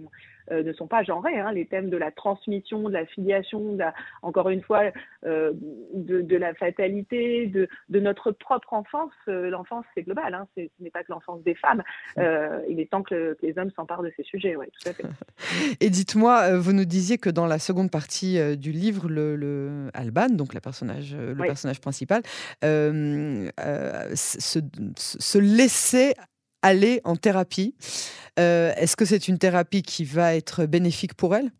euh, 0.50 0.62
ne 0.62 0.73
sont 0.73 0.87
pas 0.87 1.03
genrés. 1.03 1.39
Hein. 1.39 1.53
Les 1.53 1.67
thèmes 1.67 1.91
de 1.91 1.99
la 1.99 2.11
transmission, 2.11 2.89
de 2.89 2.95
la 2.95 3.05
filiation, 3.05 3.77
encore 4.23 4.49
une 4.49 4.62
fois, 4.62 4.85
euh, 5.27 5.53
de, 5.93 6.23
de, 6.23 6.37
la 6.37 6.55
fatalité, 6.55 7.47
de, 7.49 7.69
de, 7.91 8.00
notre 8.00 8.33
propre 8.33 8.73
enfance. 8.73 9.12
Euh, 9.29 9.50
l'enfance, 9.50 9.85
c'est 9.95 10.03
global. 10.03 10.33
Hein. 10.33 10.47
Ce 10.57 10.62
n'est 10.81 10.91
pas 10.91 11.03
que 11.03 11.12
l'enfance 11.12 11.43
des 11.43 11.55
femmes. 11.55 11.83
il 12.17 12.81
est 12.81 12.91
temps 12.91 13.03
que, 13.03 13.37
les 13.43 13.59
hommes 13.59 13.71
s'emparent 13.77 14.03
de 14.03 14.12
ces 14.17 14.23
sujets. 14.23 14.57
Ouais, 14.57 14.71
tout 14.81 14.89
à 14.89 14.95
fait. 14.95 15.05
Et 15.81 15.91
dites-moi, 15.91 16.57
vous 16.57 16.73
nous 16.73 16.87
disiez 16.87 17.19
que 17.19 17.29
dans 17.29 17.47
la 17.47 17.59
seconde 17.59 17.91
partie 17.91 18.39
du 18.57 18.73
livre, 18.73 19.09
le, 19.09 19.37
le 19.37 19.91
Alban, 19.93 20.31
donc 20.31 20.55
la 20.55 20.61
personnage, 20.61 21.15
le 21.15 21.35
personnage 21.35 21.81
principal, 21.81 22.23
se, 22.62 24.61
se 24.97 25.10
laisser 25.38 26.14
aller 26.62 27.00
en 27.05 27.17
thérapie. 27.17 27.75
Euh, 28.38 28.73
est-ce 28.76 28.97
que 28.97 29.05
c'est 29.05 29.29
une 29.29 29.38
thérapie 29.38 29.83
qui 29.83 30.05
va 30.05 30.35
être 30.35 30.67
bénéfique 30.67 31.14
pour 31.14 31.35
elle? 31.35 31.50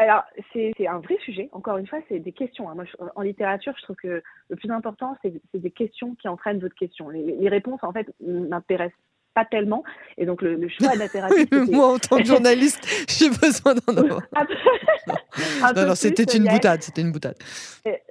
Alors, 0.00 0.22
c'est 0.52 0.86
un 0.86 1.00
vrai 1.00 1.18
sujet. 1.24 1.48
Encore 1.50 1.76
une 1.76 1.86
fois, 1.88 1.98
c'est 2.08 2.20
des 2.20 2.32
questions. 2.32 2.70
Hein. 2.70 2.76
Moi, 2.76 2.84
en 3.16 3.22
littérature, 3.22 3.74
je 3.76 3.82
trouve 3.82 3.96
que 3.96 4.22
le 4.48 4.56
plus 4.56 4.70
important, 4.70 5.16
c'est 5.22 5.40
des 5.54 5.70
questions 5.72 6.14
qui 6.14 6.28
entraînent 6.28 6.60
d'autres 6.60 6.76
questions. 6.76 7.08
Les 7.08 7.48
réponses, 7.48 7.82
en 7.82 7.92
fait, 7.92 8.06
m'intéressent 8.20 8.96
pas 9.38 9.44
tellement. 9.44 9.84
Et 10.16 10.26
donc, 10.26 10.42
le, 10.42 10.68
choix 10.68 10.94
de 10.94 10.98
la 10.98 11.08
thérapie. 11.08 11.46
moi, 11.70 11.94
en 11.94 11.98
tant 11.98 12.16
que 12.16 12.24
journaliste, 12.34 12.80
j'ai 13.08 13.28
besoin 13.28 13.74
d'en 13.74 13.96
avoir. 14.02 14.22
non, 15.76 15.86
non, 15.86 15.94
c'était 15.94 16.24
une 16.24 16.44
boutade. 16.44 16.82
C'était 16.82 17.02
une 17.02 17.12
boutade. 17.12 17.36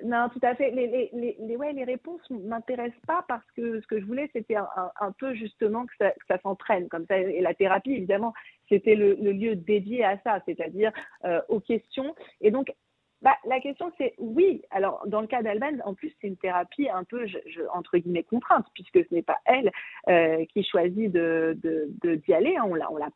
Non, 0.05 0.29
tout 0.29 0.39
à 0.41 0.55
fait. 0.55 0.71
Les, 0.71 0.87
les, 1.13 1.37
les, 1.39 1.55
ouais, 1.57 1.73
les 1.73 1.83
réponses 1.83 2.21
m'intéressent 2.29 3.05
pas 3.05 3.25
parce 3.27 3.45
que 3.57 3.81
ce 3.81 3.87
que 3.87 3.99
je 3.99 4.05
voulais, 4.05 4.29
c'était 4.33 4.55
un, 4.55 4.67
un, 5.01 5.11
peu 5.11 5.33
justement 5.35 5.85
que 5.85 5.93
ça, 5.99 6.13
ça 6.29 6.39
s'entraîne 6.41 6.87
comme 6.87 7.05
ça. 7.07 7.17
Et 7.17 7.41
la 7.41 7.53
thérapie, 7.53 7.91
évidemment, 7.91 8.33
c'était 8.69 8.95
le, 8.95 9.15
le, 9.15 9.31
lieu 9.33 9.55
dédié 9.55 10.05
à 10.05 10.17
ça, 10.23 10.39
c'est-à-dire 10.45 10.91
euh, 11.25 11.41
aux 11.49 11.59
questions. 11.59 12.15
Et 12.41 12.51
donc, 12.51 12.71
bah, 13.21 13.35
la 13.45 13.59
question, 13.59 13.91
c'est 13.97 14.13
oui. 14.17 14.61
Alors, 14.69 15.03
dans 15.07 15.21
le 15.21 15.27
cas 15.27 15.41
d'Alban, 15.41 15.79
en 15.85 15.93
plus, 15.93 16.13
c'est 16.21 16.27
une 16.27 16.37
thérapie 16.37 16.89
un 16.89 17.03
peu, 17.03 17.25
je, 17.25 17.61
entre 17.73 17.97
guillemets, 17.97 18.23
contrainte, 18.23 18.65
puisque 18.73 19.03
ce 19.07 19.13
n'est 19.13 19.23
pas 19.23 19.39
elle 19.45 19.71
euh, 20.07 20.45
qui 20.45 20.63
choisit 20.63 21.11
de, 21.11 21.57
de, 21.63 21.89
de, 22.03 22.15
d'y 22.15 22.33
aller. 22.33 22.55
Hein. 22.57 22.65
On, 22.67 22.75
la, 22.75 22.91
on 22.91 22.97
la 22.97 23.09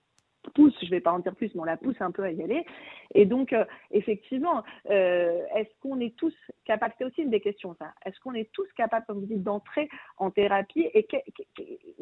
pousse, 0.55 0.75
je 0.81 0.85
ne 0.85 0.91
vais 0.91 1.01
pas 1.01 1.11
en 1.11 1.19
dire 1.19 1.35
plus, 1.35 1.53
mais 1.53 1.61
on 1.61 1.65
la 1.65 1.77
pousse 1.77 2.01
un 2.01 2.11
peu 2.11 2.23
à 2.23 2.31
y 2.31 2.41
aller. 2.41 2.65
Et 3.13 3.25
donc, 3.25 3.53
euh, 3.53 3.63
effectivement, 3.91 4.63
euh, 4.89 5.43
est-ce 5.55 5.69
qu'on 5.81 5.99
est 5.99 6.15
tous 6.15 6.35
capables, 6.65 6.95
c'est 6.97 7.05
aussi 7.05 7.21
une 7.21 7.29
des 7.29 7.41
questions, 7.41 7.75
ça, 7.77 7.93
est-ce 8.05 8.19
qu'on 8.21 8.33
est 8.33 8.51
tous 8.51 8.67
capables, 8.73 9.05
comme 9.05 9.19
vous 9.19 9.27
dites, 9.27 9.43
d'entrer 9.43 9.87
en 10.17 10.31
thérapie? 10.31 10.89
Et 10.93 11.07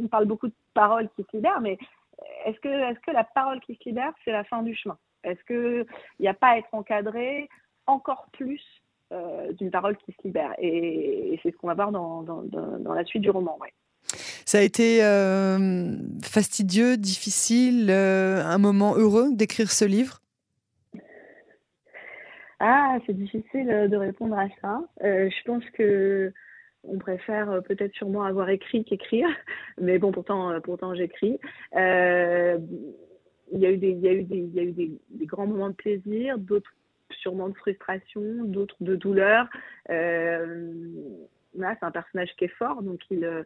on 0.02 0.08
parle 0.08 0.26
beaucoup 0.26 0.48
de 0.48 0.54
paroles 0.74 1.10
qui 1.16 1.24
se 1.24 1.36
libèrent, 1.36 1.62
mais 1.62 1.78
est-ce 2.46 2.60
que, 2.60 2.70
est-ce 2.70 3.00
que 3.02 3.12
la 3.12 3.24
parole 3.26 3.60
qui 3.60 3.76
se 3.76 3.90
libère, 3.90 4.14
c'est 4.24 4.32
la 4.32 4.46
fin 4.46 4.64
du 4.64 4.74
chemin? 4.74 4.98
Est-ce 5.24 5.44
qu'il 5.44 5.86
n'y 6.20 6.28
a 6.30 6.34
pas 6.34 6.52
à 6.52 6.58
être 6.58 6.74
encadré? 6.74 7.50
Encore 7.90 8.28
plus 8.32 8.62
euh, 9.12 9.52
d'une 9.54 9.72
parole 9.72 9.98
qui 9.98 10.12
se 10.12 10.18
libère. 10.24 10.54
Et, 10.60 11.40
c'est 11.42 11.52
ce 11.52 11.58
qu'on 11.58 11.66
va 11.68 11.74
voir 11.74 11.92
dans, 11.92 12.22
dans, 12.22 12.94
la 12.94 13.04
suite 13.06 13.24
du 13.24 13.32
roman. 13.32 13.58
Ouais. 13.60 13.74
Ça 14.46 14.60
a 14.60 14.62
été 14.62 15.04
euh, 15.04 15.96
fastidieux, 16.22 16.96
difficile, 16.96 17.90
euh, 17.90 18.44
un 18.46 18.60
moment 18.60 18.96
heureux 18.96 19.34
d'écrire 19.34 19.72
ce 19.72 19.86
livre? 19.86 20.20
Ah, 22.60 22.98
c'est 23.08 23.14
difficile 23.14 23.88
de 23.90 23.96
répondre 23.96 24.38
à 24.38 24.48
ça. 24.62 24.82
je 25.02 25.44
pense 25.44 25.64
que 25.74 26.32
on 26.84 27.00
préfère 27.00 27.64
peut-être 27.64 27.94
sûrement 27.96 28.24
avoir 28.24 28.50
écrit 28.50 28.84
qu'écrire, 28.86 29.28
mais 29.82 29.98
bon, 29.98 30.12
pourtant, 30.12 30.60
pourtant 30.62 30.94
j'écris. 30.94 31.40
il 31.74 31.80
y 33.54 33.66
a 33.66 33.72
eu 33.72 33.78
des, 33.78 33.90
il 33.90 34.02
y 34.02 34.08
a 34.08 34.14
eu 34.14 34.24
des, 34.24 34.38
il 34.38 34.54
y 34.54 34.60
a 34.60 34.64
eu 34.64 34.72
des, 34.72 34.92
des 35.10 35.26
grands 35.26 35.48
moments 35.48 35.70
de 35.70 35.76
plaisir, 35.76 36.38
d'autres 36.38 36.74
sûrement 37.22 37.50
de 37.50 37.56
frustration, 37.56 38.22
d'autres 38.44 38.76
de 38.82 38.96
douleur. 38.96 39.48
Euh, 39.90 40.72
là, 41.56 41.76
c'est 41.80 41.86
un 41.86 41.92
personnage 41.92 42.36
qui 42.38 42.46
est 42.46 42.56
fort, 42.58 42.82
donc 42.82 43.00
il, 43.10 43.24
euh, 43.24 43.44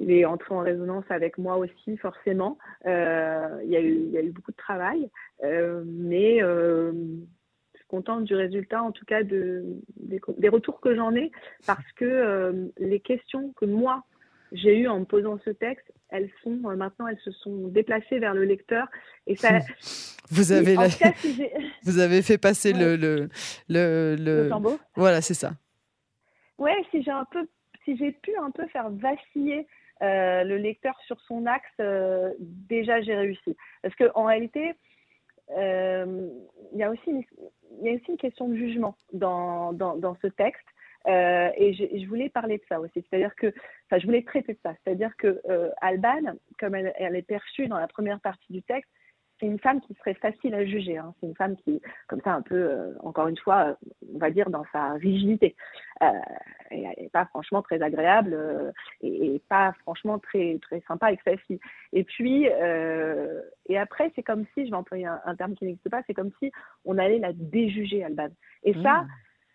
est 0.00 0.24
entré 0.24 0.54
en 0.54 0.60
résonance 0.60 1.04
avec 1.10 1.38
moi 1.38 1.56
aussi, 1.56 1.96
forcément. 1.98 2.58
Euh, 2.86 3.60
il, 3.64 3.70
y 3.70 3.76
a 3.76 3.80
eu, 3.80 4.30
beaucoup 4.30 4.52
de 4.52 4.56
travail, 4.56 5.08
euh, 5.44 5.82
mais 5.86 6.40
je 6.40 6.92
suis 7.78 7.86
contente 7.88 8.24
du 8.24 8.34
résultat, 8.34 8.82
en 8.82 8.92
tout 8.92 9.04
cas 9.04 9.22
de, 9.22 9.64
des, 9.96 10.20
des 10.38 10.48
retours 10.48 10.80
que 10.80 10.94
j'en 10.94 11.14
ai, 11.14 11.30
parce 11.66 11.90
que 11.92 12.70
les 12.78 13.00
questions 13.00 13.52
que 13.52 13.64
moi, 13.64 14.04
j'ai 14.52 14.78
eu 14.78 14.88
en 14.88 15.00
me 15.00 15.04
posant 15.04 15.38
ce 15.44 15.50
texte, 15.50 15.92
elles 16.10 16.30
sont 16.42 16.58
euh, 16.66 16.76
maintenant, 16.76 17.06
elles 17.06 17.18
se 17.24 17.30
sont 17.32 17.68
déplacées 17.68 18.18
vers 18.18 18.34
le 18.34 18.44
lecteur. 18.44 18.86
Et 19.26 19.36
ça. 19.36 19.58
Vous 20.30 20.52
avez, 20.52 20.76
vous 21.82 21.98
avez 21.98 22.22
fait 22.22 22.38
passer 22.38 22.72
le, 22.72 22.96
le, 22.96 23.28
le, 23.68 24.16
le... 24.18 24.48
Voilà, 24.96 25.20
c'est 25.20 25.34
ça. 25.34 25.50
Ouais, 26.56 26.76
si 26.90 27.02
j'ai 27.02 27.10
un 27.10 27.26
peu, 27.30 27.46
si 27.84 27.98
j'ai 27.98 28.12
pu 28.12 28.34
un 28.36 28.50
peu 28.50 28.66
faire 28.68 28.88
vaciller 28.88 29.66
euh, 30.00 30.44
le 30.44 30.56
lecteur 30.56 30.98
sur 31.06 31.20
son 31.22 31.44
axe, 31.44 31.68
euh, 31.80 32.32
déjà 32.38 33.02
j'ai 33.02 33.14
réussi. 33.14 33.54
Parce 33.82 33.94
que 33.96 34.10
en 34.14 34.24
réalité, 34.24 34.72
il 35.50 36.78
y 36.78 36.82
a 36.82 36.90
aussi, 36.90 37.10
il 37.10 37.86
y 37.86 37.90
a 37.90 37.94
aussi 37.94 38.10
une 38.10 38.16
question 38.16 38.48
de 38.48 38.56
jugement 38.56 38.96
dans, 39.12 39.74
dans, 39.74 39.96
dans 39.96 40.16
ce 40.22 40.28
texte. 40.28 40.64
Euh, 41.08 41.50
et 41.56 41.74
je, 41.74 41.84
je, 41.98 42.06
voulais 42.06 42.28
parler 42.28 42.58
de 42.58 42.64
ça 42.68 42.80
aussi, 42.80 43.04
c'est-à-dire 43.08 43.34
que, 43.34 43.48
enfin, 43.86 43.98
je 43.98 44.06
voulais 44.06 44.22
traiter 44.22 44.52
de 44.52 44.58
ça, 44.62 44.74
c'est-à-dire 44.84 45.16
que 45.16 45.40
euh, 45.48 45.70
Alban, 45.80 46.34
comme 46.58 46.74
elle, 46.74 46.92
elle, 46.96 47.16
est 47.16 47.22
perçue 47.22 47.66
dans 47.66 47.78
la 47.78 47.88
première 47.88 48.20
partie 48.20 48.52
du 48.52 48.62
texte, 48.62 48.90
c'est 49.42 49.46
une 49.46 49.58
femme 49.58 49.80
qui 49.80 49.94
serait 49.94 50.14
facile 50.14 50.54
à 50.54 50.64
juger. 50.64 50.98
Hein. 50.98 51.14
C'est 51.18 51.26
une 51.26 51.34
femme 51.34 51.56
qui, 51.56 51.80
comme 52.06 52.20
ça, 52.20 52.32
un 52.32 52.42
peu, 52.42 52.54
euh, 52.54 52.94
encore 53.00 53.26
une 53.26 53.36
fois, 53.36 53.76
on 54.14 54.18
va 54.18 54.30
dire 54.30 54.50
dans 54.50 54.64
sa 54.72 54.92
rigidité, 54.92 55.56
euh, 56.02 56.06
et, 56.70 57.08
pas 57.12 57.26
franchement 57.26 57.60
très 57.60 57.82
agréable 57.82 58.34
euh, 58.34 58.70
et, 59.00 59.34
et, 59.34 59.42
pas 59.48 59.72
franchement 59.80 60.20
très 60.20 60.58
très 60.62 60.80
sympa 60.86 61.08
avec 61.08 61.20
sa 61.24 61.36
fille. 61.36 61.58
Et 61.92 62.04
puis, 62.04 62.48
euh, 62.48 63.42
et 63.66 63.76
après, 63.76 64.12
c'est 64.14 64.22
comme 64.22 64.44
si, 64.54 64.64
je 64.64 64.70
vais 64.70 64.76
employer 64.76 65.06
un, 65.06 65.20
un 65.24 65.34
terme 65.34 65.54
qui 65.54 65.64
n'existe 65.64 65.90
pas, 65.90 66.02
c'est 66.06 66.14
comme 66.14 66.30
si 66.38 66.52
on 66.84 66.96
allait 66.98 67.18
la 67.18 67.32
déjuger, 67.32 68.04
Alban. 68.04 68.28
Et 68.62 68.74
ça. 68.74 69.02
Mmh 69.02 69.08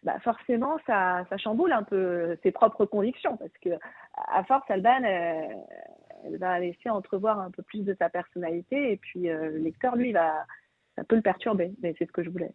bah 0.03 0.19
forcément, 0.19 0.77
ça, 0.85 1.25
ça, 1.29 1.37
chamboule 1.37 1.71
un 1.71 1.83
peu 1.83 2.37
ses 2.43 2.51
propres 2.51 2.85
convictions 2.85 3.37
parce 3.37 3.51
que 3.61 3.69
à 4.15 4.43
force, 4.43 4.69
Alban, 4.69 5.03
euh, 5.03 5.47
elle, 6.25 6.37
va 6.37 6.59
laisser 6.59 6.89
entrevoir 6.89 7.39
un 7.39 7.51
peu 7.51 7.63
plus 7.63 7.83
de 7.83 7.95
sa 7.99 8.09
personnalité 8.09 8.91
et 8.93 8.97
puis 8.97 9.29
euh, 9.29 9.51
le 9.51 9.57
lecteur, 9.57 9.95
lui, 9.95 10.11
va, 10.13 10.45
ça 10.95 11.03
peut 11.03 11.15
le 11.15 11.21
perturber. 11.21 11.73
Mais 11.81 11.95
c'est 11.97 12.05
ce 12.05 12.11
que 12.11 12.23
je 12.23 12.29
voulais. 12.29 12.53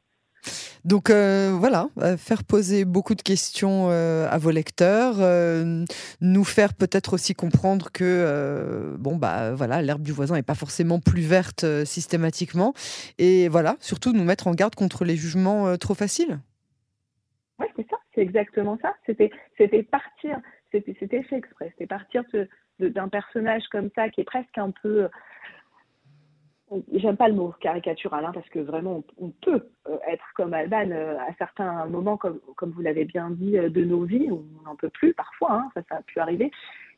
Donc 0.85 1.11
euh, 1.11 1.55
voilà, 1.57 1.89
faire 2.17 2.43
poser 2.43 2.85
beaucoup 2.85 3.15
de 3.15 3.23
questions 3.23 3.89
euh, 3.91 4.29
à 4.29 4.39
vos 4.39 4.51
lecteurs, 4.51 5.17
euh, 5.21 5.85
nous 6.21 6.45
faire 6.45 6.75
peut-être 6.75 7.15
aussi 7.15 7.35
comprendre 7.35 7.91
que 7.93 8.97
bon 8.99 9.17
bah 9.17 9.55
voilà, 9.55 9.81
l'herbe 9.81 10.03
du 10.03 10.13
voisin 10.13 10.35
n'est 10.35 10.43
pas 10.43 10.57
forcément 10.57 10.99
plus 10.99 11.23
verte 11.23 11.65
systématiquement, 11.85 12.75
et 13.19 13.49
voilà, 13.49 13.77
surtout 13.81 14.13
nous 14.13 14.25
mettre 14.25 14.49
en 14.49 14.55
garde 14.55 14.75
contre 14.75 15.05
les 15.05 15.17
jugements 15.17 15.77
trop 15.77 15.95
faciles. 15.95 16.41
Oui, 17.63 17.69
c'est 17.77 17.89
ça, 17.89 17.97
c'est 18.15 18.21
exactement 18.21 18.79
ça. 18.83 18.95
C'était, 19.07 19.31
c'était 19.57 19.83
partir, 19.83 20.39
c'était, 20.71 20.97
c'était 20.99 21.23
fait 21.23 21.37
exprès, 21.37 21.69
c'était 21.71 21.87
partir 21.87 22.25
d'un 22.79 23.09
personnage 23.09 23.63
comme 23.71 23.91
ça 23.95 24.09
qui 24.09 24.23
est 24.23 24.25
presque 24.25 24.59
un 24.59 24.73
peu. 24.83 25.09
J'aime 26.95 27.19
pas 27.19 27.29
le 27.29 27.35
mot 27.35 27.55
caricatural, 27.61 28.25
hein, 28.25 28.31
parce 28.33 28.49
que 28.49 28.59
vraiment, 28.59 29.05
on, 29.19 29.29
peut 29.29 29.69
euh, 29.89 29.99
être 30.09 30.25
comme 30.35 30.55
Alban 30.55 30.91
euh, 30.91 31.19
à 31.19 31.35
certains 31.37 31.85
moments, 31.85 32.17
comme, 32.17 32.41
comme 32.57 32.71
vous 32.71 32.81
l'avez 32.81 33.05
bien 33.05 33.31
dit, 33.31 33.59
euh, 33.59 33.69
de 33.69 33.85
nos 33.85 34.05
vies, 34.05 34.31
on 34.31 34.43
n'en 34.65 34.75
peut 34.75 34.89
plus 34.89 35.13
parfois, 35.13 35.53
hein, 35.53 35.71
ça, 35.75 35.83
ça 35.91 35.97
a 35.97 36.03
pu 36.03 36.19
arriver. 36.19 36.51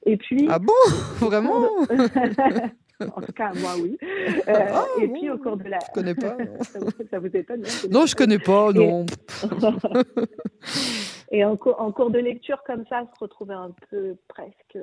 Et 0.06 0.16
puis. 0.16 0.46
Ah 0.48 0.60
bon? 0.60 0.72
Vraiment? 1.26 1.70
En 3.00 3.20
tout 3.20 3.32
cas, 3.32 3.52
moi, 3.54 3.74
oui. 3.80 3.98
Euh, 4.48 4.52
ah, 4.72 4.86
et 5.00 5.08
puis, 5.08 5.30
au 5.30 5.38
cours 5.38 5.56
de 5.56 5.64
la. 5.64 5.78
Je 5.78 5.92
connais 5.92 6.14
pas. 6.14 6.36
ça, 7.10 7.18
vous, 7.18 7.28
étonne 7.36 7.62
Non, 7.90 8.06
je 8.06 8.14
connais 8.14 8.38
pas, 8.38 8.72
non. 8.72 9.06
et 11.30 11.44
en, 11.44 11.52
en, 11.52 11.92
cours 11.92 12.10
de 12.10 12.18
lecture, 12.18 12.62
comme 12.66 12.84
ça, 12.86 13.02
se 13.14 13.20
retrouver 13.20 13.54
un 13.54 13.72
peu 13.90 14.16
presque. 14.28 14.78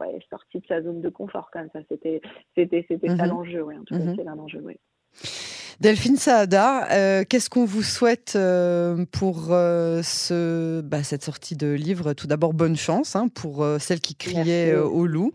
Ouais, 0.00 0.18
sorti 0.30 0.58
de 0.60 0.66
sa 0.66 0.82
zone 0.82 1.00
de 1.00 1.08
confort, 1.08 1.50
comme 1.52 1.68
ça. 1.72 1.80
C'était, 1.88 2.20
c'était, 2.56 2.84
c'était 2.88 3.16
ça 3.16 3.26
l'enjeu, 3.26 3.62
oui. 3.62 3.76
En 3.76 3.84
tout 3.84 3.94
cas, 3.94 4.00
mm 4.00 4.12
-hmm. 4.12 4.16
c'est 4.16 4.24
l'enjeu, 4.24 4.60
oui. 4.64 4.76
Delphine 5.80 6.16
Saada, 6.16 6.90
euh, 6.92 7.24
qu'est-ce 7.28 7.50
qu'on 7.50 7.64
vous 7.64 7.82
souhaite 7.82 8.34
euh, 8.36 9.04
pour 9.10 9.48
euh, 9.50 10.02
ce, 10.02 10.80
bah, 10.80 11.02
cette 11.02 11.24
sortie 11.24 11.56
de 11.56 11.72
livre? 11.72 12.12
Tout 12.12 12.26
d'abord, 12.26 12.54
bonne 12.54 12.76
chance 12.76 13.16
hein, 13.16 13.28
pour 13.28 13.66
celle 13.78 14.00
qui 14.00 14.14
criait 14.14 14.74
au 14.74 15.06
loup, 15.06 15.32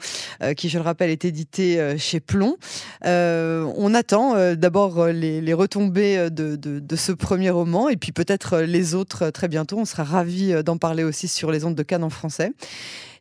qui, 0.55 0.69
je 0.69 0.77
le 0.77 0.83
rappelle, 0.83 1.09
est 1.09 1.25
édité 1.25 1.97
chez 1.97 2.19
Plomb. 2.19 2.57
on 3.03 3.93
attend 3.93 4.55
d'abord 4.55 5.07
les, 5.07 5.53
retombées 5.53 6.29
de, 6.29 6.55
de, 6.55 6.95
ce 6.95 7.11
premier 7.11 7.49
roman 7.49 7.89
et 7.89 7.97
puis 7.97 8.11
peut-être 8.11 8.59
les 8.59 8.95
autres 8.95 9.29
très 9.29 9.47
bientôt. 9.47 9.77
On 9.77 9.85
sera 9.85 10.03
ravis 10.03 10.63
d'en 10.63 10.77
parler 10.77 11.03
aussi 11.03 11.27
sur 11.27 11.51
les 11.51 11.65
ondes 11.65 11.75
de 11.75 11.83
Cannes 11.83 12.03
en 12.03 12.09
français. 12.09 12.51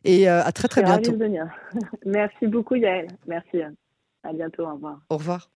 Et 0.05 0.27
à 0.27 0.51
très 0.51 0.67
très 0.67 0.83
bientôt. 0.83 1.15
Merci 2.05 2.47
beaucoup 2.47 2.75
Yael. 2.75 3.07
Merci. 3.27 3.59
À 4.23 4.33
bientôt. 4.33 4.63
Au 4.63 4.73
revoir. 4.73 4.99
Au 5.09 5.17
revoir. 5.17 5.47